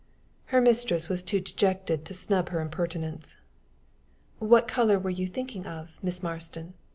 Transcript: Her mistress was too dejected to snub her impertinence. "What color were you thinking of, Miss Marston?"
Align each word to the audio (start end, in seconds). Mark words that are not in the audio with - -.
Her 0.45 0.61
mistress 0.61 1.09
was 1.09 1.21
too 1.21 1.39
dejected 1.39 2.05
to 2.05 2.15
snub 2.15 2.49
her 2.49 2.59
impertinence. 2.59 3.37
"What 4.39 4.67
color 4.67 4.97
were 4.97 5.11
you 5.11 5.27
thinking 5.27 5.67
of, 5.67 5.99
Miss 6.01 6.23
Marston?" 6.23 6.73